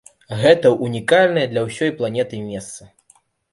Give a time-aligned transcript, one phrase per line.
[0.43, 2.91] Гэта унікальнае для ўсёй планеты месца.